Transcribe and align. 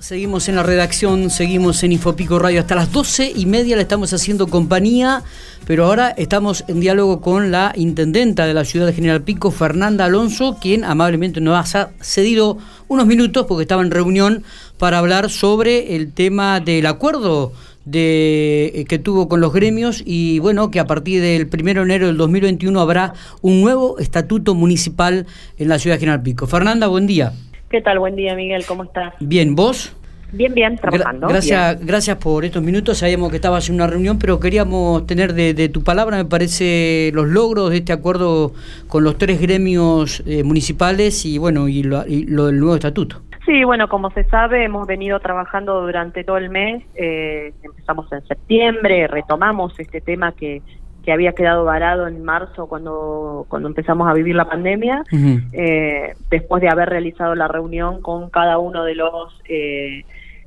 Seguimos 0.00 0.48
en 0.48 0.56
la 0.56 0.62
redacción, 0.62 1.30
seguimos 1.30 1.82
en 1.82 1.92
Infopico 1.92 2.38
Radio. 2.38 2.60
Hasta 2.60 2.74
las 2.74 2.92
doce 2.92 3.32
y 3.34 3.46
media 3.46 3.76
le 3.76 3.82
estamos 3.82 4.12
haciendo 4.12 4.48
compañía, 4.48 5.22
pero 5.66 5.86
ahora 5.86 6.10
estamos 6.10 6.64
en 6.68 6.80
diálogo 6.80 7.20
con 7.22 7.50
la 7.50 7.72
intendenta 7.74 8.44
de 8.46 8.52
la 8.52 8.64
ciudad 8.64 8.86
de 8.86 8.92
General 8.92 9.22
Pico, 9.22 9.50
Fernanda 9.50 10.04
Alonso, 10.04 10.58
quien 10.60 10.84
amablemente 10.84 11.40
nos 11.40 11.74
ha 11.74 11.90
cedido 12.00 12.58
unos 12.88 13.06
minutos 13.06 13.46
porque 13.46 13.62
estaba 13.62 13.82
en 13.82 13.90
reunión 13.90 14.44
para 14.78 14.98
hablar 14.98 15.30
sobre 15.30 15.96
el 15.96 16.12
tema 16.12 16.60
del 16.60 16.84
acuerdo 16.86 17.52
eh, 17.92 18.84
que 18.88 18.98
tuvo 18.98 19.28
con 19.28 19.40
los 19.40 19.52
gremios 19.52 20.02
y 20.04 20.38
bueno, 20.38 20.70
que 20.70 20.80
a 20.80 20.86
partir 20.86 21.20
del 21.22 21.48
1 21.52 21.62
de 21.62 21.80
enero 21.82 22.06
del 22.08 22.16
2021 22.16 22.80
habrá 22.80 23.14
un 23.42 23.60
nuevo 23.60 23.98
estatuto 23.98 24.54
municipal 24.54 25.26
en 25.58 25.68
la 25.68 25.78
ciudad 25.78 25.96
de 25.96 26.00
General 26.00 26.22
Pico. 26.22 26.46
Fernanda, 26.46 26.86
buen 26.88 27.06
día. 27.06 27.32
¿Qué 27.74 27.82
tal? 27.82 27.98
Buen 27.98 28.14
día, 28.14 28.36
Miguel. 28.36 28.64
¿Cómo 28.68 28.84
estás? 28.84 29.14
Bien, 29.18 29.56
¿vos? 29.56 29.96
Bien, 30.30 30.54
bien, 30.54 30.76
trabajando. 30.76 31.26
gracias, 31.26 31.84
gracias 31.84 32.16
por 32.18 32.44
estos 32.44 32.62
minutos. 32.62 32.98
Sabíamos 32.98 33.30
que 33.30 33.36
estabas 33.36 33.68
en 33.68 33.74
una 33.74 33.88
reunión, 33.88 34.16
pero 34.20 34.38
queríamos 34.38 35.08
tener 35.08 35.32
de, 35.34 35.68
tu 35.70 35.82
palabra, 35.82 36.18
me 36.18 36.24
parece, 36.24 37.10
los 37.14 37.26
logros 37.26 37.70
de 37.70 37.78
este 37.78 37.92
acuerdo 37.92 38.52
con 38.86 39.02
los 39.02 39.18
tres 39.18 39.40
gremios 39.40 40.22
eh, 40.24 40.44
municipales 40.44 41.26
y 41.26 41.36
bueno, 41.38 41.66
y 41.66 41.82
lo, 41.82 42.04
del 42.04 42.60
nuevo 42.60 42.76
estatuto. 42.76 43.22
Sí, 43.44 43.64
bueno, 43.64 43.88
como 43.88 44.08
se 44.12 44.22
sabe, 44.22 44.64
hemos 44.64 44.86
venido 44.86 45.18
trabajando 45.18 45.80
durante 45.80 46.22
todo 46.22 46.36
el 46.36 46.50
mes. 46.50 46.84
Eh, 46.94 47.54
empezamos 47.60 48.06
en 48.12 48.24
septiembre, 48.24 49.08
retomamos 49.08 49.76
este 49.80 50.00
tema 50.00 50.30
que 50.30 50.62
que 51.04 51.12
había 51.12 51.32
quedado 51.32 51.64
varado 51.64 52.08
en 52.08 52.22
marzo 52.24 52.66
cuando, 52.66 53.46
cuando 53.48 53.68
empezamos 53.68 54.08
a 54.08 54.14
vivir 54.14 54.34
la 54.34 54.46
pandemia, 54.46 55.04
eh, 55.52 56.14
después 56.30 56.62
de 56.62 56.68
haber 56.68 56.88
realizado 56.88 57.34
la 57.34 57.46
reunión 57.46 58.00
con 58.00 58.30
cada 58.30 58.58
uno 58.58 58.84
de 58.84 58.94
los 58.94 59.40
eh, 59.48 60.04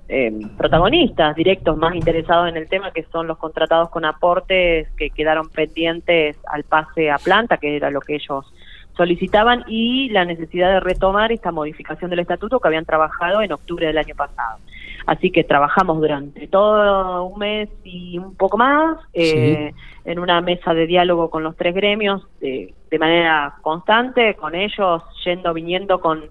eh, 0.09 0.31
protagonistas 0.57 1.35
directos 1.35 1.77
más 1.77 1.95
interesados 1.95 2.49
en 2.49 2.57
el 2.57 2.67
tema, 2.67 2.91
que 2.91 3.03
son 3.11 3.27
los 3.27 3.37
contratados 3.37 3.89
con 3.89 4.05
aportes 4.05 4.89
que 4.97 5.09
quedaron 5.11 5.49
pendientes 5.49 6.37
al 6.47 6.63
pase 6.63 7.11
a 7.11 7.17
planta, 7.17 7.57
que 7.57 7.75
era 7.75 7.91
lo 7.91 8.01
que 8.01 8.15
ellos 8.15 8.51
solicitaban, 8.97 9.63
y 9.67 10.09
la 10.09 10.25
necesidad 10.25 10.73
de 10.73 10.79
retomar 10.79 11.31
esta 11.31 11.51
modificación 11.51 12.09
del 12.09 12.19
estatuto 12.19 12.59
que 12.59 12.67
habían 12.67 12.85
trabajado 12.85 13.41
en 13.41 13.53
octubre 13.53 13.87
del 13.87 13.97
año 13.97 14.15
pasado. 14.15 14.57
Así 15.05 15.31
que 15.31 15.45
trabajamos 15.45 15.99
durante 15.99 16.47
todo 16.47 17.23
un 17.23 17.39
mes 17.39 17.69
y 17.85 18.17
un 18.17 18.35
poco 18.35 18.57
más 18.57 18.97
eh, 19.13 19.71
en 20.03 20.19
una 20.19 20.41
mesa 20.41 20.73
de 20.73 20.85
diálogo 20.85 21.29
con 21.29 21.43
los 21.43 21.55
tres 21.55 21.73
gremios 21.73 22.27
de, 22.41 22.73
manera 22.99 23.55
constante, 23.61 24.35
con 24.35 24.53
ellos 24.53 25.03
yendo, 25.23 25.53
viniendo 25.53 26.01
con, 26.01 26.25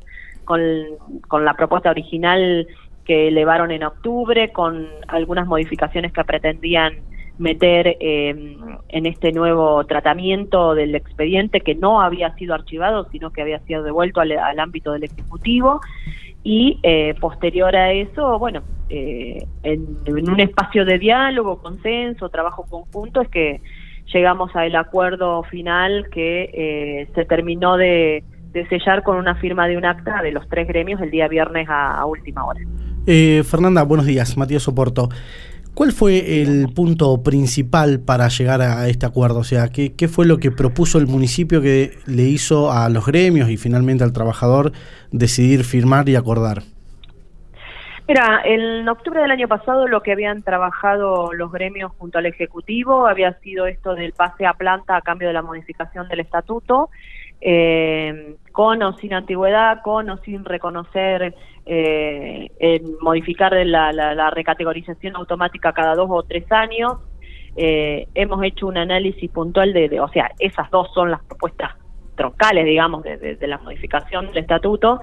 con, 0.45 1.45
la 1.45 1.55
propuesta 1.55 1.89
original 1.89 2.67
que 3.07 3.29
elevaron 3.29 3.71
en 3.71 3.85
octubre, 3.85 4.53
con 4.53 4.89
algunas 5.09 5.47
modificaciones 5.47 6.13
que 6.13 6.25
pretendían 6.25 6.99
meter 7.39 7.97
eh, 8.01 8.57
en 8.89 9.07
este 9.07 9.33
nuevo 9.33 9.85
tratamiento 9.85 10.75
del 10.75 10.95
expediente 10.95 11.61
que 11.61 11.75
no 11.75 12.01
había 12.01 12.35
sido 12.37 12.55
archivado, 12.55 13.09
sino 13.11 13.31
que 13.31 13.43
había 13.43 13.61
sido 13.61 13.83
devuelto 13.83 14.21
al, 14.21 14.59
ámbito 14.59 14.93
del 14.93 15.05
Ejecutivo 15.05 15.81
y 16.43 16.79
eh, 16.83 17.15
posterior 17.21 17.75
a 17.75 17.93
eso, 17.93 18.39
bueno, 18.39 18.63
eh, 18.89 19.45
en, 19.65 19.99
un 20.07 20.41
espacio 20.41 20.85
de 20.85 20.99
diálogo, 20.99 21.61
consenso, 21.61 22.29
trabajo 22.29 22.65
conjunto, 22.71 23.21
es 23.21 23.29
que 23.29 23.61
llegamos 24.15 24.55
al 24.55 24.77
acuerdo 24.77 25.43
final 25.43 26.09
que 26.11 26.51
eh, 26.55 27.09
se 27.15 27.25
terminó 27.25 27.77
de, 27.77 28.23
sellar 28.71 29.03
con 29.03 29.19
una 29.19 29.35
firma 29.35 29.69
de 29.69 29.77
un 29.77 29.85
acta 29.85 30.23
de 30.23 30.33
los 30.33 30.49
tres 30.49 30.67
gremios 30.67 31.01
el 31.03 31.11
día 31.11 31.29
viernes 31.29 31.69
a, 31.69 31.99
a 31.99 32.07
última 32.07 32.47
hora. 32.47 32.61
Fernanda, 33.45 33.83
buenos 33.83 34.07
días, 34.07 34.37
Matías 34.39 34.63
Soporto. 34.63 35.11
¿Cuál 35.77 35.93
fue 35.93 36.41
el 36.41 36.73
punto 36.75 37.23
principal 37.23 38.01
para 38.01 38.29
llegar 38.29 38.63
a 38.63 38.89
este 38.89 39.05
acuerdo? 39.05 39.41
O 39.41 39.45
sea, 39.45 39.69
¿qué, 39.69 40.09
fue 40.09 40.25
lo 40.25 40.39
que 40.39 40.51
propuso 40.51 40.97
el 40.97 41.07
municipio 41.07 41.61
que 41.61 41.99
le 42.07 42.23
hizo 42.23 42.73
a 42.73 42.89
los 42.89 43.05
gremios 43.05 43.51
y 43.51 43.59
finalmente 43.59 44.03
al 44.03 44.15
trabajador 44.15 44.73
decidir 45.13 45.65
firmar 45.65 46.09
y 46.09 46.17
acordar? 46.17 46.63
Mira, 48.09 48.41
en 48.47 48.89
octubre 48.89 49.21
del 49.21 49.31
año 49.31 49.49
pasado 49.49 49.87
lo 49.87 50.01
que 50.01 50.13
habían 50.13 50.43
trabajado 50.43 51.35
los 51.35 51.53
gremios 51.53 51.93
junto 51.99 52.17
al 52.17 52.25
Ejecutivo 52.25 53.07
había 53.07 53.35
sido 53.41 53.67
esto 53.67 53.95
del 53.95 54.15
pase 54.15 54.47
a 54.47 54.55
planta 54.55 54.97
a 54.97 55.03
cambio 55.03 55.29
de 55.29 55.35
la 55.35 55.43
modificación 55.43 56.09
del 56.09 56.21
estatuto 56.21 56.89
eh, 57.41 58.37
con 58.51 58.83
o 58.83 58.97
sin 58.97 59.13
antigüedad, 59.13 59.83
con 59.83 60.09
o 60.09 60.17
sin 60.19 60.45
reconocer, 60.45 61.35
eh, 61.67 62.81
modificar 63.01 63.53
la, 63.67 64.31
recategorización 64.31 65.17
automática 65.17 65.73
cada 65.73 65.95
dos 65.95 66.09
o 66.11 66.23
tres 66.23 66.51
años. 66.51 66.95
Eh, 67.57 68.07
hemos 68.15 68.43
hecho 68.45 68.67
un 68.67 68.77
análisis 68.77 69.31
puntual 69.31 69.73
de, 69.73 70.01
o 70.01 70.09
sea, 70.09 70.31
esas 70.39 70.71
dos 70.71 70.93
son 70.95 71.11
las 71.11 71.23
propuestas 71.25 71.73
troncales, 72.17 72.65
digamos, 72.65 73.05
de, 73.05 73.37
la 73.43 73.59
modificación 73.59 74.29
del 74.29 74.39
estatuto 74.39 75.01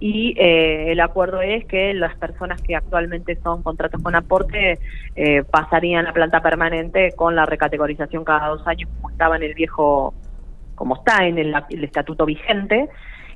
y 0.00 0.34
eh, 0.38 0.92
el 0.92 1.00
acuerdo 1.00 1.42
es 1.42 1.66
que 1.66 1.92
las 1.92 2.16
personas 2.16 2.62
que 2.62 2.74
actualmente 2.74 3.36
son 3.42 3.62
contratos 3.62 4.00
con 4.02 4.14
aporte 4.14 4.78
eh, 5.16 5.42
pasarían 5.42 6.06
a 6.06 6.12
planta 6.12 6.40
permanente 6.40 7.12
con 7.16 7.34
la 7.36 7.44
recategorización 7.44 8.24
cada 8.24 8.48
dos 8.48 8.66
años 8.66 8.88
como 8.96 9.10
estaba 9.10 9.36
en 9.36 9.42
el 9.42 9.54
viejo 9.54 10.14
como 10.74 10.96
está 10.96 11.26
en 11.26 11.38
el, 11.38 11.54
estatuto 11.82 12.24
vigente, 12.24 12.88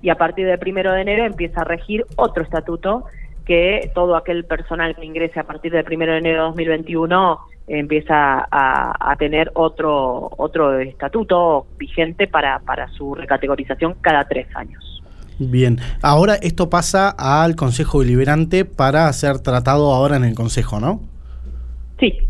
y 0.03 0.11
a 0.11 0.17
partir 0.17 0.47
del 0.47 0.59
primero 0.59 0.93
de 0.93 1.03
enero 1.03 1.25
empieza 1.25 1.63
a 1.63 1.65
regir 1.65 2.05
otro 2.17 2.43
estatuto 2.43 3.05
que 3.45 3.91
todo 3.95 4.17
aquel 4.17 4.45
personal 4.45 4.95
que 4.97 5.05
ingrese 5.05 5.41
a 5.41 5.45
partir 5.45 5.73
del 5.73 5.85
primero 5.85 6.13
de 6.13 6.19
enero 6.19 6.43
de 6.43 6.49
2021 6.49 7.39
empieza 7.69 8.47
a, 8.51 9.17
tener 9.19 9.51
otro 9.55 10.31
otro 10.37 10.79
estatuto 10.79 11.67
vigente 11.79 12.27
para, 12.27 12.59
para 12.61 12.89
su 12.89 13.15
recategorización 13.15 13.95
cada 14.01 14.25
tres 14.25 14.47
años. 14.55 15.03
Bien, 15.39 15.79
ahora 16.03 16.37
esto 16.37 16.71
pasa 16.71 17.11
al 17.11 17.57
Consejo 17.57 18.01
Deliberante 18.01 18.65
para 18.65 19.13
ser 19.13 19.41
tratado 19.41 19.93
ahora 19.93 20.17
en 20.17 20.25
el 20.25 20.35
Consejo, 20.35 20.81
¿no? 20.81 21.01
Sí, 21.99 22.27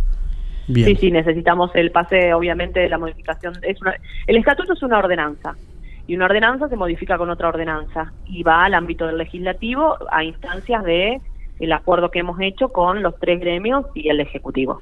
Sí, 0.66 0.97
sí, 0.97 1.10
necesitamos 1.12 1.71
el 1.75 1.93
pase, 1.93 2.34
obviamente, 2.34 2.81
de 2.81 2.88
la 2.88 2.98
modificación. 2.98 3.54
Es 3.62 3.78
el 4.27 4.37
estatuto 4.37 4.72
es 4.72 4.83
una 4.83 4.98
ordenanza 4.98 5.54
y 6.06 6.14
una 6.14 6.26
ordenanza 6.26 6.68
se 6.68 6.76
modifica 6.76 7.18
con 7.18 7.30
otra 7.30 7.48
ordenanza 7.48 8.12
y 8.26 8.42
va 8.42 8.64
al 8.64 8.74
ámbito 8.74 9.06
del 9.06 9.18
legislativo 9.18 9.96
a 10.10 10.24
instancias 10.24 10.84
de 10.84 11.20
el 11.58 11.72
acuerdo 11.72 12.10
que 12.10 12.20
hemos 12.20 12.38
hecho 12.40 12.68
con 12.68 13.02
los 13.02 13.18
tres 13.18 13.40
gremios 13.40 13.86
y 13.94 14.08
el 14.08 14.20
ejecutivo. 14.20 14.80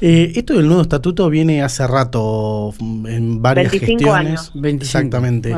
Eh, 0.00 0.32
esto 0.34 0.54
del 0.54 0.66
nuevo 0.66 0.82
estatuto 0.82 1.28
viene 1.30 1.62
hace 1.62 1.86
rato 1.86 2.72
en 2.80 3.40
varias 3.40 3.70
25 3.70 3.98
gestiones. 3.98 4.50
Años. 4.54 4.74
Exactamente. 4.82 5.54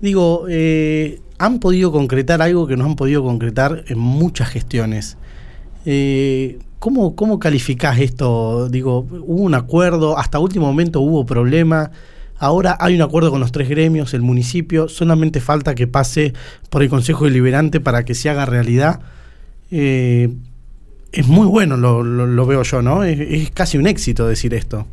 Digo, 0.00 0.46
eh, 0.48 1.20
han 1.38 1.60
podido 1.60 1.92
concretar 1.92 2.42
algo 2.42 2.66
que 2.66 2.76
no 2.76 2.84
han 2.84 2.96
podido 2.96 3.22
concretar 3.22 3.84
en 3.86 3.98
muchas 3.98 4.48
gestiones. 4.48 5.16
Eh, 5.84 6.58
¿Cómo, 6.78 7.16
¿Cómo 7.16 7.38
calificás 7.38 7.98
esto? 7.98 8.68
Digo, 8.68 9.06
hubo 9.10 9.42
un 9.42 9.54
acuerdo, 9.54 10.16
hasta 10.16 10.38
último 10.38 10.66
momento 10.66 11.00
hubo 11.00 11.26
problema, 11.26 11.90
ahora 12.38 12.76
hay 12.80 12.94
un 12.94 13.02
acuerdo 13.02 13.30
con 13.30 13.40
los 13.40 13.52
tres 13.52 13.68
gremios, 13.68 14.14
el 14.14 14.22
municipio, 14.22 14.88
solamente 14.88 15.40
falta 15.40 15.74
que 15.74 15.86
pase 15.86 16.32
por 16.70 16.82
el 16.82 16.88
Consejo 16.88 17.24
Deliberante 17.24 17.80
para 17.80 18.04
que 18.04 18.14
se 18.14 18.30
haga 18.30 18.46
realidad. 18.46 19.00
Eh, 19.70 20.30
es 21.12 21.26
muy 21.26 21.46
bueno, 21.46 21.76
lo, 21.76 22.02
lo, 22.02 22.46
veo 22.46 22.62
yo, 22.62 22.82
¿no? 22.82 23.02
Es, 23.04 23.50
casi 23.50 23.78
un 23.78 23.86
éxito 23.86 24.26
decir 24.26 24.54
esto. 24.54 24.86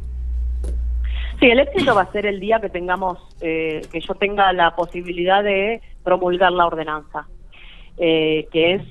Sí, 1.39 1.47
el 1.47 1.59
éxito 1.59 1.94
va 1.94 2.03
a 2.03 2.11
ser 2.11 2.25
el 2.25 2.39
día 2.39 2.59
que 2.61 2.69
tengamos, 2.69 3.19
eh, 3.41 3.81
que 3.91 4.00
yo 4.00 4.16
tenga 4.16 4.53
la 4.53 4.75
posibilidad 4.75 5.44
de 5.44 5.81
promulgar 6.03 6.51
la 6.53 6.66
ordenanza, 6.66 7.28
eh, 7.97 8.47
que 8.51 8.75
es 8.75 8.81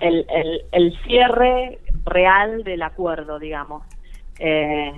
el, 0.00 0.26
el, 0.34 0.62
el 0.72 0.98
cierre 1.04 1.78
real 2.04 2.64
del 2.64 2.82
acuerdo, 2.82 3.38
digamos. 3.38 3.82
Eh, 4.38 4.92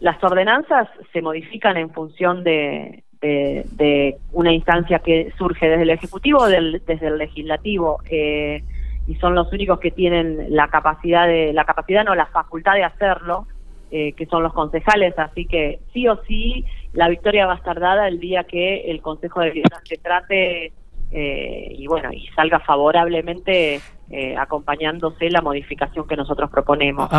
las 0.00 0.22
ordenanzas 0.22 0.88
se 1.12 1.22
modifican 1.22 1.76
en 1.76 1.90
función 1.90 2.42
de, 2.42 3.04
de, 3.20 4.16
una 4.32 4.52
instancia 4.52 4.98
que 5.00 5.32
surge 5.36 5.68
desde 5.68 5.82
el 5.82 5.90
Ejecutivo 5.90 6.40
o 6.40 6.46
desde 6.46 7.06
el 7.06 7.18
Legislativo. 7.18 8.00
Eh, 8.10 8.62
y 9.06 9.14
son 9.16 9.34
los 9.34 9.52
únicos 9.52 9.80
que 9.80 9.90
tienen 9.90 10.54
la 10.54 10.68
capacidad 10.68 11.26
de, 11.26 11.52
la 11.52 11.64
capacidad 11.64 12.04
no, 12.04 12.14
la 12.14 12.26
facultad 12.26 12.74
de 12.74 12.84
hacerlo, 12.84 13.46
eh, 13.90 14.12
que 14.12 14.26
son 14.26 14.42
los 14.42 14.52
concejales, 14.52 15.18
así 15.18 15.46
que 15.46 15.80
sí 15.92 16.06
o 16.06 16.22
sí 16.28 16.64
la 16.92 17.08
victoria 17.08 17.46
va 17.46 17.54
a 17.54 17.56
estar 17.56 17.80
dada 17.80 18.06
el 18.06 18.20
día 18.20 18.44
que 18.44 18.90
el 18.90 19.00
Consejo 19.02 19.40
de 19.40 19.62
se 19.82 19.96
trate 19.96 20.72
eh, 21.10 21.74
y 21.76 21.88
bueno, 21.88 22.12
y 22.12 22.28
salga 22.36 22.60
favorablemente 22.60 23.80
eh, 24.10 24.36
acompañándose 24.36 25.28
la 25.28 25.42
modificación 25.42 26.06
que 26.06 26.16
nosotros 26.16 26.50
proponemos. 26.50 27.10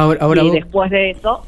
y 0.41 0.49
después 0.51 0.91
de 0.91 1.11
eso, 1.11 1.45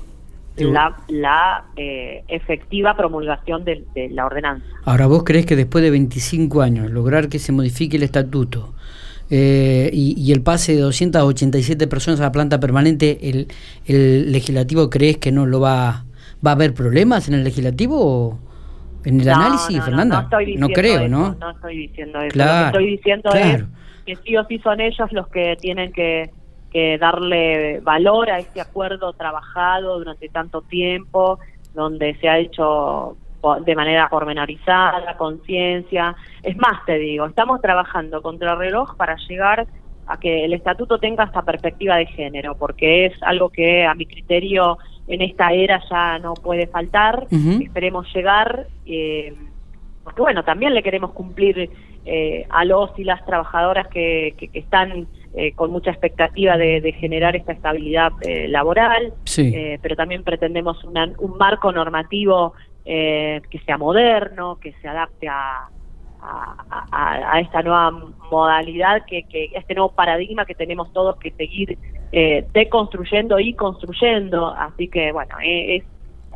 la, 0.57 0.97
la 1.07 1.65
eh, 1.75 2.23
efectiva 2.27 2.95
promulgación 2.95 3.63
de, 3.65 3.85
la 4.11 4.25
ordenanza. 4.25 4.65
Ahora, 4.85 5.07
¿vos 5.07 5.23
crees 5.23 5.45
que 5.45 5.55
después 5.55 5.83
de 5.83 5.91
25 5.91 6.61
años 6.61 6.91
lograr 6.91 7.29
que 7.29 7.39
se 7.39 7.51
modifique 7.51 7.97
el 7.97 8.03
estatuto, 8.03 8.73
eh, 9.29 9.89
y, 9.93 10.31
el 10.31 10.41
pase 10.43 10.75
de 10.75 10.81
287 10.81 11.87
personas 11.87 12.19
a 12.19 12.23
la 12.23 12.31
planta 12.31 12.59
permanente, 12.59 13.17
¿el, 13.29 13.47
el 13.85 14.31
legislativo 14.31 14.89
crees 14.89 15.17
que 15.17 15.31
no 15.31 15.45
lo 15.45 15.59
va, 15.59 16.05
va 16.45 16.51
a 16.51 16.53
haber 16.53 16.73
problemas 16.73 17.27
en 17.29 17.35
el 17.35 17.43
legislativo 17.43 18.39
en 19.05 19.21
el 19.21 19.29
análisis, 19.29 19.83
Fernanda? 19.83 20.29
No, 20.57 20.69
creo, 20.69 21.07
¿no? 21.07 21.35
No 21.39 21.51
estoy 21.51 21.77
diciendo 21.77 22.21
eso. 22.21 22.37
lo 22.37 22.43
que 22.43 22.65
estoy 22.65 22.85
diciendo 22.85 23.29
es 23.33 23.63
que 24.05 24.15
sí 24.17 24.37
o 24.37 24.45
sí 24.45 24.59
son 24.59 24.81
ellos 24.81 25.11
los 25.11 25.27
que 25.29 25.57
tienen 25.59 25.91
que, 25.93 26.29
que 26.73 26.97
darle 26.97 27.79
valor 27.81 28.31
a 28.31 28.39
este 28.39 28.59
acuerdo 28.59 29.13
trabajado 29.13 29.99
durante 29.99 30.27
tanto 30.27 30.63
tiempo, 30.63 31.39
donde 31.73 32.15
se 32.15 32.27
ha 32.27 32.39
hecho 32.39 33.15
de 33.65 33.75
manera 33.75 34.09
pormenorizada, 34.09 35.15
conciencia. 35.17 36.15
Es 36.41 36.57
más, 36.57 36.83
te 36.85 36.97
digo, 36.97 37.25
estamos 37.25 37.61
trabajando 37.61 38.21
contra 38.21 38.53
el 38.53 38.57
reloj 38.57 38.95
para 38.95 39.15
llegar 39.27 39.67
a 40.07 40.17
que 40.17 40.45
el 40.45 40.53
estatuto 40.53 40.97
tenga 40.97 41.25
esta 41.25 41.43
perspectiva 41.43 41.97
de 41.97 42.05
género, 42.07 42.55
porque 42.57 43.05
es 43.05 43.13
algo 43.21 43.49
que 43.49 43.85
a 43.85 43.93
mi 43.93 44.05
criterio 44.05 44.77
en 45.07 45.21
esta 45.21 45.51
era 45.51 45.81
ya 45.89 46.19
no 46.19 46.33
puede 46.33 46.67
faltar. 46.67 47.27
Esperemos 47.29 48.07
llegar, 48.13 48.67
eh, 48.85 49.33
porque 50.03 50.21
bueno, 50.21 50.43
también 50.43 50.73
le 50.73 50.83
queremos 50.83 51.11
cumplir 51.11 51.69
eh, 52.05 52.45
a 52.49 52.65
los 52.65 52.97
y 52.97 53.03
las 53.03 53.25
trabajadoras 53.25 53.87
que, 53.87 54.35
que, 54.37 54.49
están 54.59 55.07
eh, 55.35 55.53
con 55.53 55.71
mucha 55.71 55.91
expectativa 55.91 56.57
de, 56.57 56.93
generar 56.99 57.35
esta 57.35 57.53
estabilidad 57.53 58.11
eh, 58.21 58.47
laboral, 58.47 59.13
pero 59.81 59.95
también 59.95 60.23
pretendemos 60.23 60.83
un 60.83 61.37
marco 61.37 61.71
normativo 61.71 62.53
que 62.85 63.61
sea 63.65 63.77
moderno, 63.77 64.59
que 64.61 64.73
se 64.81 64.87
adapte 64.87 65.27
a, 65.29 65.69
a, 66.91 67.39
esta 67.39 67.61
nueva 67.61 67.91
modalidad, 68.31 69.05
que, 69.05 69.23
que, 69.23 69.51
este 69.55 69.75
nuevo 69.75 69.93
paradigma 69.93 70.45
que 70.45 70.55
tenemos 70.55 70.91
todos 70.93 71.17
que 71.17 71.31
seguir 71.31 71.77
eh, 72.11 72.45
deconstruyendo 72.53 73.39
y 73.39 73.53
construyendo. 73.53 74.47
Así 74.47 74.87
que, 74.87 75.11
bueno, 75.11 75.35
eh, 75.43 75.77
es, 75.77 75.83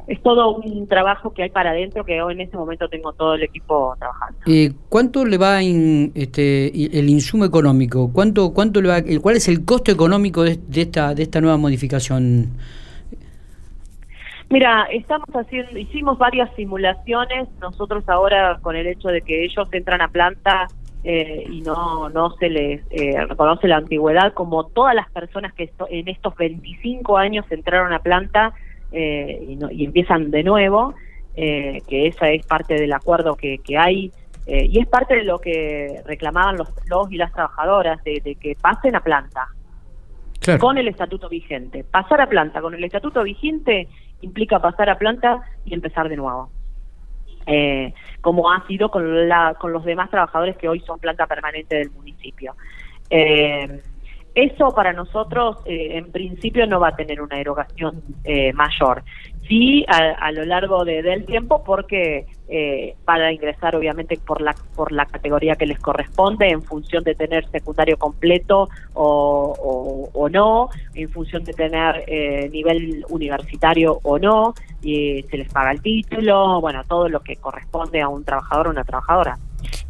es 0.08 0.22
todo 0.24 0.56
un 0.56 0.88
trabajo 0.88 1.34
que 1.34 1.44
hay 1.44 1.50
para 1.50 1.72
adentro 1.72 2.06
que 2.06 2.22
hoy 2.22 2.34
en 2.34 2.42
este 2.42 2.56
momento 2.56 2.88
tengo 2.88 3.12
todo 3.14 3.36
el 3.36 3.44
equipo 3.44 3.94
trabajando. 4.00 4.40
Eh, 4.48 4.72
¿Cuánto 4.88 5.26
le 5.26 5.38
va 5.38 5.62
este, 5.62 6.98
el 6.98 7.10
insumo 7.10 7.44
económico? 7.44 8.12
¿Cuánto, 8.14 8.54
cuánto 8.54 8.82
le 8.82 8.88
va, 8.88 9.02
¿Cuál 9.22 9.36
es 9.36 9.50
el 9.50 9.66
costo 9.66 9.92
económico 9.92 10.44
de, 10.44 10.58
de 10.66 10.82
esta, 10.82 11.14
de 11.14 11.24
esta 11.24 11.42
nueva 11.42 11.58
modificación? 11.58 12.52
Mira, 14.50 14.88
estamos 14.94 15.28
haciendo, 15.34 15.78
hicimos 15.78 16.18
varias 16.18 16.50
simulaciones. 16.56 17.50
Nosotros 17.60 18.08
ahora, 18.08 18.60
con 18.62 18.78
el 18.78 18.88
hecho 18.88 19.10
de 19.10 19.22
que 19.22 19.44
ellos 19.44 19.68
entran 19.74 20.02
a 20.02 20.08
planta 20.08 20.68
eh, 21.04 21.44
y 21.50 21.62
no, 21.62 22.10
no 22.10 22.32
se 22.38 22.50
les 22.50 22.82
eh, 22.92 23.26
reconoce 23.28 23.68
la 23.68 23.78
antigüedad, 23.78 24.34
como 24.34 24.68
todas 24.68 24.96
las 24.96 25.12
personas 25.12 25.54
que 25.54 25.70
en 25.90 26.08
estos 26.08 26.34
25 26.38 27.18
años 27.18 27.46
entraron 27.50 27.92
a 27.92 28.00
planta 28.00 28.54
eh, 28.92 29.40
y, 29.48 29.60
y, 29.72 29.86
empiezan 29.86 30.32
de 30.32 30.44
nuevo, 30.44 30.94
que 31.36 32.08
esa 32.08 32.30
es 32.30 32.46
parte 32.46 32.74
del 32.76 32.94
acuerdo 32.94 33.36
que, 33.36 33.60
que 33.60 33.78
hay. 33.78 34.12
y 34.48 34.80
es 34.80 34.88
parte 34.88 35.16
de 35.16 35.24
lo 35.24 35.40
que 35.40 36.02
reclamaban 36.06 36.58
los, 36.58 36.70
los 36.88 37.12
y 37.12 37.18
las 37.18 37.32
trabajadoras, 37.32 38.04
de, 38.04 38.22
de 38.24 38.36
que 38.36 38.56
pasen 38.60 38.96
a 38.96 39.02
planta, 39.02 39.48
con 40.60 40.78
el 40.78 40.88
estatuto 40.88 41.30
vigente. 41.30 41.84
Pasar 41.84 42.22
a 42.22 42.28
planta 42.28 42.62
con 42.62 42.74
el 42.74 42.84
estatuto 42.84 43.24
vigente 43.24 43.88
implica 44.22 44.60
pasar 44.60 44.90
a 44.90 44.98
planta 44.98 45.42
y 45.66 45.74
empezar 45.74 46.10
de 46.10 46.16
nuevo. 46.16 46.50
Eh, 47.46 47.94
como 48.20 48.52
ha 48.52 48.66
sido 48.68 48.92
con, 48.92 49.28
la, 49.28 49.56
con 49.60 49.72
los 49.72 49.86
demás 49.86 50.10
trabajadores 50.10 50.58
que 50.58 50.68
hoy 50.68 50.82
son 50.82 51.00
planta 51.00 51.28
permanente 51.28 51.78
del 51.78 51.92
municipio. 51.92 52.56
Eh, 53.10 53.82
eso 54.38 54.70
para 54.70 54.94
nosotros, 54.94 55.58
eh, 55.66 55.98
en 55.98 56.12
principio, 56.12 56.68
no 56.68 56.80
va 56.80 56.90
a 56.90 56.96
tener 56.96 57.22
una 57.22 57.40
erogación 57.40 58.04
eh, 58.24 58.54
mayor. 58.54 59.04
Sí, 59.48 59.84
a, 59.88 60.32
lo 60.32 60.46
largo 60.46 60.86
de, 60.86 61.02
del 61.02 61.26
tiempo, 61.26 61.64
porque 61.64 62.28
eh, 62.50 62.96
para 63.04 63.32
ingresar, 63.32 63.76
obviamente, 63.76 64.20
por 64.24 64.42
la 64.42 64.54
por 64.76 64.92
la 64.92 65.06
categoría 65.06 65.56
que 65.56 65.66
les 65.66 65.80
corresponde, 65.80 66.50
en 66.50 66.62
función 66.62 67.04
de 67.04 67.16
tener 67.16 67.50
secundario 67.50 67.98
completo 67.98 68.70
o, 68.94 70.12
o, 70.14 70.30
no, 70.30 70.70
en 70.94 71.10
función 71.10 71.44
de 71.44 71.54
tener 71.54 72.04
eh, 72.08 72.50
nivel 72.52 73.06
universitario 73.10 74.00
o 74.04 74.20
no, 74.20 74.54
y 74.84 75.24
se 75.32 75.38
les 75.38 75.52
paga 75.52 75.72
el 75.72 75.82
título, 75.82 76.62
bueno, 76.62 76.84
todo 76.84 77.10
lo 77.10 77.22
que 77.22 77.38
corresponde 77.38 78.02
a 78.02 78.10
un 78.10 78.24
trabajador 78.24 78.68
o 78.68 78.72
una 78.72 78.84
trabajadora. 78.84 79.38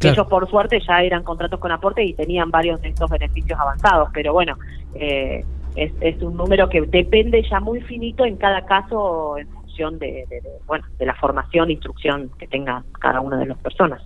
Ellos, 0.00 0.26
por 0.26 0.48
suerte, 0.48 0.80
ya 0.86 1.02
eran 1.02 1.22
contratos 1.22 1.58
con 1.60 1.72
aporte 1.72 2.04
y 2.04 2.14
tenían 2.14 2.50
varios 2.50 2.80
de 2.80 2.88
estos 2.88 3.10
beneficios 3.10 3.58
avanzados, 3.58 4.08
pero 4.12 4.32
bueno, 4.32 4.56
eh, 4.94 5.44
es, 5.76 5.92
es, 6.00 6.22
un 6.22 6.36
número 6.36 6.68
que 6.68 6.82
depende 6.82 7.42
ya 7.48 7.60
muy 7.60 7.80
finito 7.82 8.24
en 8.24 8.36
cada 8.36 8.64
caso 8.64 9.36
en 9.38 9.48
función 9.48 9.98
de, 9.98 10.24
bueno, 10.66 10.84
de 10.98 11.06
la 11.06 11.14
formación 11.14 11.68
e 11.68 11.72
instrucción 11.72 12.30
que 12.38 12.46
tenga 12.46 12.84
cada 13.00 13.20
una 13.20 13.38
de 13.38 13.46
las 13.46 13.58
personas. 13.58 14.02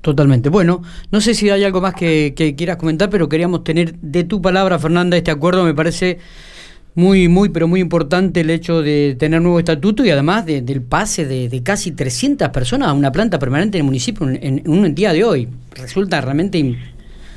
Totalmente. 0.00 0.48
Bueno, 0.48 0.82
no 1.12 1.20
sé 1.20 1.34
si 1.34 1.48
hay 1.48 1.62
algo 1.62 1.80
más 1.80 1.94
que, 1.94 2.34
que 2.36 2.56
quieras 2.56 2.76
comentar, 2.76 3.08
pero 3.08 3.28
queríamos 3.28 3.62
tener 3.62 3.94
de 3.94 4.24
tu 4.24 4.42
palabra, 4.42 4.78
Fernanda, 4.78 5.16
este 5.16 5.30
acuerdo 5.30 5.64
me 5.64 5.74
parece 5.74 6.18
muy, 6.96 7.28
muy, 7.28 7.50
pero 7.50 7.68
muy 7.68 7.80
importante 7.80 8.40
el 8.40 8.48
hecho 8.48 8.80
de 8.80 9.16
tener 9.18 9.42
nuevo 9.42 9.58
estatuto 9.58 10.02
y 10.02 10.10
además 10.10 10.46
del 10.46 10.82
pase 10.82 11.26
de, 11.26 11.62
casi 11.62 11.94
300 11.94 12.48
personas 12.48 12.88
a 12.88 12.94
una 12.94 13.12
planta 13.12 13.38
permanente 13.38 13.76
en 13.76 13.82
el 13.82 13.86
municipio 13.86 14.26
en, 14.26 14.62
un 14.66 14.94
día 14.94 15.12
de 15.12 15.22
hoy. 15.22 15.46
Resulta 15.74 16.22
realmente 16.22 16.74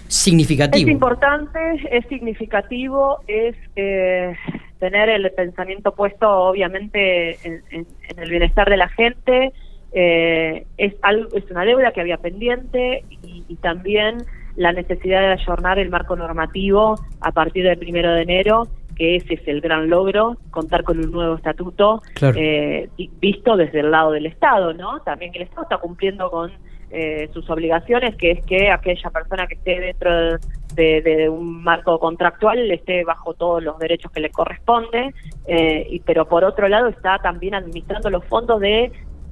significativo. 0.08 0.88
Es 0.88 0.94
importante, 0.94 1.60
es 1.92 2.06
significativo, 2.08 3.20
es 3.28 3.54
eh, 3.76 4.34
tener 4.80 5.10
el 5.10 5.30
pensamiento 5.32 5.94
puesto 5.94 6.30
obviamente 6.30 7.38
en, 7.44 7.86
el 8.16 8.30
bienestar 8.30 8.70
de 8.70 8.78
la 8.78 8.88
gente. 8.88 9.52
Eh, 9.92 10.66
es, 10.78 10.94
algo, 11.02 11.36
es 11.36 11.52
una 11.52 11.66
deuda 11.66 11.92
que 11.92 12.00
había 12.00 12.18
pendiente 12.18 13.04
y, 13.10 13.44
y 13.50 13.56
también 13.58 14.20
la 14.56 14.72
necesidad 14.72 15.20
de 15.20 15.42
ayornar 15.42 15.80
el 15.80 15.90
marco 15.90 16.16
normativo 16.16 16.96
a 17.20 17.32
partir 17.34 17.66
del 17.66 17.78
primero 17.78 18.14
de 18.14 18.22
enero 18.22 18.68
que 19.00 19.16
ese 19.16 19.36
es 19.36 19.48
el 19.48 19.62
gran 19.62 19.90
logro, 19.90 20.38
contar 20.52 20.84
con 20.84 21.00
un 21.00 21.12
nuevo 21.12 21.36
estatuto 21.36 22.04
eh, 22.22 22.90
visto 23.20 23.56
desde 23.56 23.80
el 23.80 23.92
lado 23.92 24.12
del 24.12 24.26
Estado, 24.26 24.74
¿no? 24.74 25.00
También 25.00 25.32
que 25.32 25.40
el 25.40 25.46
Estado 25.46 25.64
está 25.64 25.78
cumpliendo 25.78 26.30
con 26.30 26.52
eh, 26.92 27.30
sus 27.34 27.50
obligaciones, 27.50 28.16
que 28.18 28.32
es 28.32 28.46
que 28.46 28.70
aquella 28.70 29.10
persona 29.10 29.48
que 29.48 29.56
esté 29.56 29.80
dentro 29.80 30.38
de, 30.76 31.30
un 31.30 31.64
marco 31.64 32.00
contractual 32.00 32.72
esté 32.72 33.04
bajo 33.04 33.34
todos 33.34 33.64
los 33.64 33.78
derechos 33.80 34.12
que 34.12 34.20
le 34.20 34.30
corresponde, 34.32 35.14
eh, 35.48 35.88
y, 35.90 36.00
pero 36.02 36.28
por 36.28 36.44
otro 36.44 36.68
lado 36.68 36.88
está 36.88 37.20
también 37.20 37.56
administrando 37.56 38.10
los 38.10 38.26
fondos 38.26 38.60
de 38.60 38.92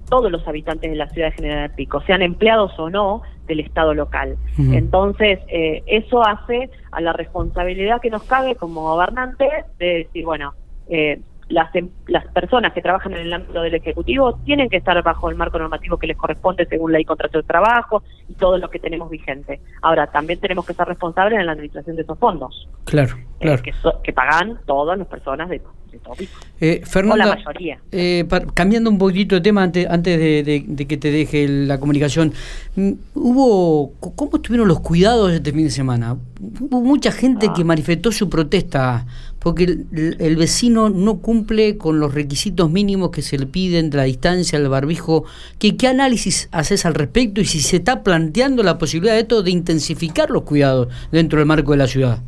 todos 0.10 0.32
los 0.32 0.48
habitantes 0.48 0.90
de 0.90 0.98
la 0.98 1.08
ciudad 1.10 1.30
de 1.30 1.36
General 1.36 1.72
Pico, 1.76 2.02
sean 2.02 2.22
empleados 2.22 2.78
o 2.80 2.90
no 2.90 3.22
del 3.48 3.60
Estado 3.62 3.94
local. 3.94 4.38
Entonces, 4.58 5.40
eh, 5.48 5.84
eso 5.88 6.26
hace 6.26 6.70
a 6.92 7.02
la 7.02 7.14
responsabilidad 7.14 8.02
que 8.02 8.10
nos 8.10 8.24
cabe 8.24 8.56
como 8.56 8.82
gobernantes 8.82 9.50
de 9.80 10.06
decir, 10.06 10.26
bueno, 10.26 10.54
eh, 10.90 11.20
las, 11.50 11.74
em, 11.76 11.90
las 12.08 12.26
personas 12.28 12.74
que 12.74 12.82
trabajan 12.82 13.14
en 13.14 13.20
el 13.20 13.34
ámbito 13.34 13.62
del 13.62 13.76
Ejecutivo 13.76 14.34
tienen 14.46 14.70
que 14.70 14.78
estar 14.78 15.02
bajo 15.02 15.30
el 15.30 15.36
marco 15.36 15.58
normativo 15.58 15.98
que 15.98 16.08
les 16.08 16.18
corresponde 16.18 16.66
según 16.66 16.92
la 16.92 16.98
ley 16.98 17.06
contrato 17.06 17.38
de 17.38 17.44
trabajo 17.44 18.04
y 18.28 18.34
todo 18.34 18.58
lo 18.58 18.70
que 18.70 18.80
tenemos 18.80 19.10
vigente. 19.10 19.62
Ahora, 19.82 20.08
también 20.08 20.40
tenemos 20.40 20.66
que 20.66 20.74
ser 20.74 20.88
responsables 20.88 21.40
en 21.40 21.46
la 21.46 21.54
administración 21.54 21.96
de 21.96 22.02
esos 22.02 22.20
fondos. 22.20 22.68
Claro, 22.84 23.16
eh, 23.40 23.58
claro. 23.58 24.02
que, 24.04 24.14
pagan 24.14 24.60
todas 24.66 24.98
las 24.98 25.08
personas 25.08 25.50
de, 25.50 25.62
eh, 26.60 26.82
Fernanda, 26.86 27.26
o 27.26 27.28
la 27.30 27.36
mayoría. 27.36 27.80
Eh, 27.92 28.26
cambiando 28.54 28.90
un 28.90 28.98
poquito 28.98 29.36
de 29.36 29.42
tema 29.42 29.64
antes, 29.64 29.88
antes 29.90 30.20
de, 30.20 30.86
que 30.88 30.98
te 30.98 31.12
deje 31.12 31.48
la 31.48 31.80
comunicación, 31.80 32.34
mm, 32.76 32.92
hubo 33.16 33.94
¿cómo 34.00 34.38
estuvieron 34.38 34.68
los 34.68 34.80
cuidados 34.80 35.32
este 35.32 35.52
fin 35.52 35.64
de 35.64 35.72
semana? 35.72 36.18
Hubo 36.60 36.82
mucha 36.82 37.12
gente 37.12 37.48
que 37.56 37.62
ah. 37.62 37.66
manifestó 37.66 38.12
su 38.12 38.30
protesta 38.30 39.06
porque 39.40 39.64
el, 39.64 40.36
vecino 40.36 40.90
no 40.90 41.20
cumple 41.20 41.78
con 41.78 42.00
los 42.00 42.14
requisitos 42.14 42.70
mínimos 42.70 43.12
que 43.12 43.22
se 43.22 43.38
le 43.38 43.46
piden 43.46 43.90
de 43.90 43.98
la 43.98 44.04
distancia, 44.04 44.58
el 44.58 44.68
barbijo. 44.68 45.24
¿Qué, 45.60 45.78
¿Qué 45.78 45.88
análisis 45.88 46.50
haces 46.52 46.86
al 46.86 46.96
respecto 46.96 47.40
y 47.40 47.46
si 47.46 47.62
se 47.62 47.78
está 47.78 48.04
planteando 48.04 48.64
la 48.64 48.78
posibilidad 48.78 49.14
de 49.14 49.22
esto 49.22 49.44
de 49.44 49.52
intensificar 49.52 50.32
los 50.32 50.44
cuidados 50.44 50.90
dentro 51.12 51.40
del 51.40 51.46
marco 51.46 51.72
de 51.72 51.78
la 51.78 51.88
ciudad? 51.88 52.20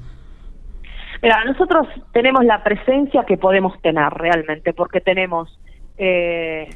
Mira, 1.21 1.43
nosotros 1.43 1.87
tenemos 2.13 2.45
la 2.45 2.63
presencia 2.63 3.23
que 3.25 3.37
podemos 3.37 3.79
tener 3.81 4.09
realmente, 4.13 4.73
porque 4.73 5.01
tenemos, 5.01 5.59
eh, 5.97 6.69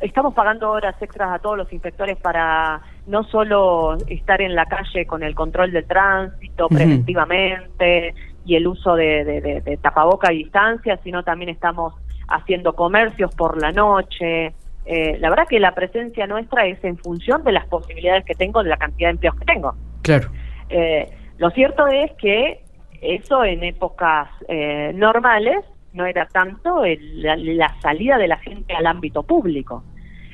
estamos 0.00 0.34
pagando 0.34 0.70
horas 0.70 1.00
extras 1.00 1.30
a 1.32 1.38
todos 1.38 1.56
los 1.56 1.72
inspectores 1.72 2.16
para 2.18 2.80
no 3.06 3.22
solo 3.24 3.96
estar 4.08 4.40
en 4.40 4.54
la 4.54 4.66
calle 4.66 5.06
con 5.06 5.22
el 5.22 5.34
control 5.34 5.70
del 5.70 5.86
tránsito 5.86 6.68
preventivamente, 6.68 8.14
y 8.46 8.54
el 8.54 8.66
uso 8.68 8.94
de, 8.94 9.24
de, 9.64 9.76
tapaboca 9.78 10.28
a 10.28 10.30
distancia, 10.30 10.98
sino 11.02 11.24
también 11.24 11.48
estamos 11.48 11.94
haciendo 12.28 12.74
comercios 12.74 13.34
por 13.34 13.60
la 13.60 13.72
noche. 13.72 14.54
Eh, 14.84 15.18
la 15.18 15.30
verdad 15.30 15.48
que 15.48 15.58
la 15.58 15.74
presencia 15.74 16.28
nuestra 16.28 16.64
es 16.66 16.82
en 16.84 16.96
función 16.96 17.42
de 17.42 17.50
las 17.50 17.66
posibilidades 17.66 18.24
que 18.24 18.34
tengo, 18.34 18.62
de 18.62 18.70
la 18.70 18.76
cantidad 18.76 19.08
de 19.08 19.14
empleos 19.14 19.34
que 19.34 19.44
tengo. 19.44 19.74
Claro. 20.02 20.28
Eh, 20.68 21.10
Lo 21.38 21.50
cierto 21.50 21.88
es 21.88 22.12
que 22.18 22.60
eso 23.00 23.44
en 23.44 23.64
épocas 23.64 24.28
eh, 24.48 24.92
normales 24.94 25.64
no 25.92 26.04
era 26.04 26.26
tanto 26.26 26.82
la, 26.84 27.80
salida 27.80 28.18
de 28.18 28.28
la 28.28 28.36
gente 28.36 28.74
al 28.74 28.86
ámbito 28.86 29.22
público 29.22 29.82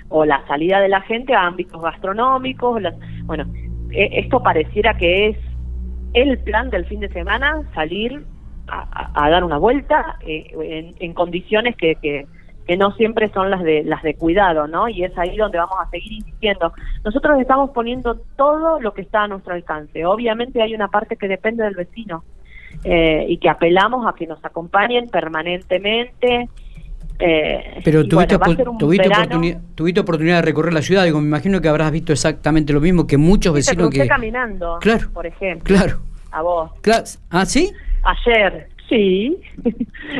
o 0.08 0.24
la 0.24 0.44
salida 0.46 0.80
de 0.80 0.88
la 0.88 1.00
gente 1.02 1.34
a 1.34 1.46
ámbitos 1.46 1.80
gastronómicos. 1.80 2.82
bueno, 3.24 3.44
e, 3.90 4.20
esto 4.20 4.42
pareciera 4.42 4.96
que 4.96 5.28
es 5.28 5.36
el 6.14 6.38
plan 6.38 6.68
del 6.68 6.84
fin 6.84 7.00
de 7.00 7.08
semana, 7.08 7.62
salir 7.74 8.24
a, 8.68 9.30
dar 9.30 9.44
una 9.44 9.58
vuelta 9.58 10.16
eh, 10.26 10.92
en, 10.98 11.14
condiciones 11.14 11.76
que, 11.76 11.96
que, 11.96 12.26
que, 12.66 12.76
no 12.76 12.92
siempre 12.92 13.28
son 13.30 13.50
las 13.50 13.62
de 13.62 13.82
las 13.84 14.02
de 14.02 14.14
cuidado, 14.14 14.66
¿no? 14.66 14.88
Y 14.88 15.04
es 15.04 15.16
ahí 15.18 15.36
donde 15.36 15.58
vamos 15.58 15.76
a 15.80 15.90
seguir 15.90 16.12
insistiendo. 16.12 16.72
Nosotros 17.04 17.40
estamos 17.40 17.70
poniendo 17.70 18.16
todo 18.36 18.80
lo 18.80 18.94
que 18.94 19.02
está 19.02 19.24
a 19.24 19.28
nuestro 19.28 19.54
alcance. 19.54 20.04
Obviamente 20.06 20.62
hay 20.62 20.74
una 20.74 20.88
parte 20.88 21.16
que 21.16 21.28
depende 21.28 21.64
del 21.64 21.74
vecino 21.74 22.24
eh, 22.84 23.26
y 23.28 23.38
que 23.38 23.48
apelamos 23.48 24.06
a 24.06 24.14
que 24.14 24.26
nos 24.26 24.44
acompañen 24.44 25.08
permanentemente. 25.08 26.48
Eh, 27.18 27.80
Pero 27.84 28.06
tuviste, 28.08 28.36
tuviste, 29.76 30.00
oportunidad, 30.00 30.36
de 30.36 30.42
recorrer 30.42 30.72
la 30.72 30.82
ciudad, 30.82 31.04
digo, 31.04 31.20
me 31.20 31.28
imagino 31.28 31.60
que 31.60 31.68
habrás 31.68 31.92
visto 31.92 32.12
exactamente 32.12 32.72
lo 32.72 32.80
mismo 32.80 33.06
que 33.06 33.16
muchos 33.16 33.54
vecinos 33.54 33.90
que... 33.90 34.08
caminando, 34.08 34.78
claro, 34.80 35.08
por 35.12 35.26
ejemplo. 35.26 35.74
Claro. 35.74 36.00
A 36.32 36.42
vos. 36.42 36.70
¿Ah, 37.30 37.46
sí? 37.46 37.70
Ayer, 38.02 38.68
sí. 38.88 39.38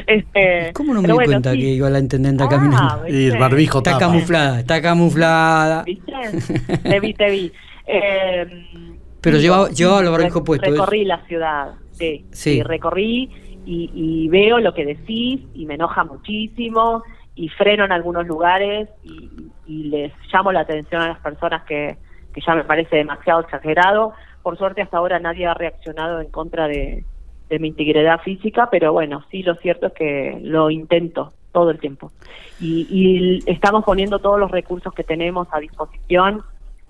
este, 0.07 0.73
¿Cómo 0.75 0.95
no 0.95 1.03
me 1.03 1.09
di 1.09 1.15
cuenta 1.25 1.53
que 1.53 1.59
iba 1.59 1.91
la 1.91 1.99
intendente 1.99 2.45
ah, 2.45 2.49
caminando? 2.49 3.09
Y 3.09 3.27
el 3.27 3.39
barbijo 3.39 3.79
está 3.79 3.99
camuflada, 3.99 4.61
está 4.61 4.81
camuflada. 4.81 5.83
¿Viste? 5.83 6.13
te 6.85 7.01
vi, 7.01 7.15
te 7.15 7.31
vi. 7.31 7.53
Eh, 7.87 8.47
Pero 9.23 9.39
llevaba, 9.39 9.69
llevaba 9.69 10.01
el 10.01 10.11
barbijo 10.11 10.45
puesto. 10.45 10.69
Recorrí 10.69 11.05
la 11.05 11.25
ciudad. 11.27 11.75
Sí, 12.33 12.63
recorrí 12.63 13.31
y, 13.65 14.29
veo 14.29 14.59
lo 14.59 14.75
que 14.75 14.85
decís 14.85 15.41
y 15.55 15.67
me 15.67 15.75
enoja 15.75 16.05
muchísimo 16.05 17.03
y 17.35 17.49
freno 17.49 17.85
en 17.85 17.93
algunos 17.93 18.27
lugares 18.27 18.89
y, 19.05 19.31
les 19.67 20.13
llamo 20.31 20.53
la 20.53 20.61
atención 20.61 21.01
a 21.01 21.09
las 21.09 21.19
personas 21.21 21.65
que, 21.65 21.97
ya 22.45 22.55
me 22.55 22.65
parece 22.65 22.97
demasiado 22.97 23.41
exagerado. 23.41 24.13
Por 24.43 24.59
suerte 24.59 24.83
hasta 24.83 24.99
ahora 24.99 25.19
nadie 25.19 25.47
ha 25.47 25.55
reaccionado 25.55 26.21
en 26.21 26.31
contra 26.31 26.67
de, 26.67 27.05
mi 27.51 27.69
integridad 27.69 28.21
física, 28.23 28.69
pero 28.71 28.95
bueno, 28.95 29.25
sí 29.31 29.43
lo 29.43 29.55
cierto 29.57 29.89
es 29.89 29.93
que 29.93 30.39
lo 30.43 30.71
intento 30.71 31.35
todo 31.53 31.71
el 31.71 31.79
tiempo. 31.79 32.11
Y, 32.61 33.41
estamos 33.47 33.85
poniendo 33.85 34.19
todos 34.19 34.41
los 34.41 34.51
recursos 34.51 34.93
que 34.95 35.05
tenemos 35.05 35.47
a 35.53 35.61
disposición 35.61 36.43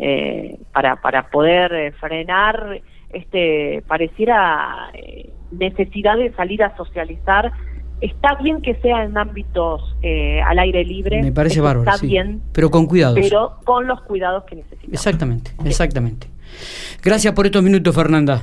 eh, 0.05 0.59
para, 0.73 0.97
para 0.97 1.31
poder 1.31 1.73
eh, 1.73 1.93
frenar 1.93 2.81
este 3.13 3.85
pareciera 3.87 4.91
eh, 4.95 5.31
necesidad 5.53 6.17
de 6.17 6.33
salir 6.33 6.63
a 6.65 6.77
socializar. 6.77 7.53
Está 8.01 8.35
bien 8.43 8.63
que 8.63 8.75
sea 8.77 9.05
en 9.05 9.17
ámbitos 9.17 9.97
eh, 10.03 10.41
al 10.43 10.59
aire 10.59 10.85
libre 10.85 11.23
me 11.23 11.31
parece 11.31 11.61
bárbaro 11.61 11.89
está 11.89 12.05
bien 12.05 12.43
pero 12.53 12.69
con 12.69 12.87
cuidados. 12.87 13.17
pero 13.23 13.59
con 13.63 13.87
los 13.87 14.01
cuidados 14.01 14.43
que 14.43 14.57
necesitamos. 14.57 14.93
Exactamente 14.93 15.53
exactamente. 15.65 16.27
Gracias 17.01 17.33
por 17.33 17.47
estos 17.47 17.63
minutos 17.63 17.95
Fernanda 17.95 18.43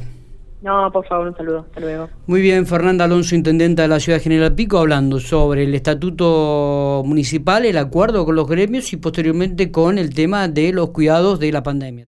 no, 0.61 0.91
por 0.91 1.05
favor, 1.07 1.27
un 1.27 1.35
saludo. 1.35 1.59
Hasta 1.59 1.79
luego. 1.79 2.09
Muy 2.27 2.41
bien, 2.41 2.65
Fernanda 2.65 3.05
Alonso, 3.05 3.35
intendenta 3.35 3.83
de 3.83 3.87
la 3.87 3.99
ciudad 3.99 4.21
General 4.21 4.53
Pico, 4.55 4.77
hablando 4.77 5.19
sobre 5.19 5.63
el 5.63 5.73
estatuto 5.73 7.01
municipal, 7.05 7.65
el 7.65 7.77
acuerdo 7.77 8.25
con 8.25 8.35
los 8.35 8.47
gremios 8.47 8.91
y 8.91 8.97
posteriormente 8.97 9.71
con 9.71 9.97
el 9.97 10.13
tema 10.13 10.47
de 10.47 10.73
los 10.73 10.89
cuidados 10.89 11.39
de 11.39 11.51
la 11.51 11.63
pandemia. 11.63 11.97